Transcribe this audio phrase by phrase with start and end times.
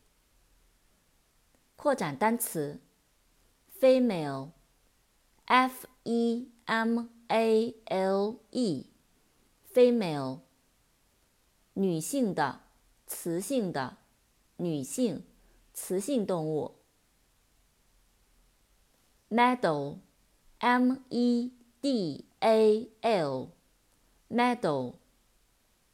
[1.76, 2.80] 扩展单词。
[3.80, 4.50] female,
[5.46, 8.86] f e m a l e,
[9.72, 10.40] female，
[11.74, 12.60] 女性的，
[13.06, 13.98] 雌性的，
[14.56, 15.22] 女性，
[15.72, 16.74] 雌性动物。
[19.30, 19.98] medal,
[20.58, 23.48] m e d a l,
[24.28, 24.94] medal，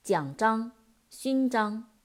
[0.02, 0.72] 奖章，
[1.10, 1.95] 勋章。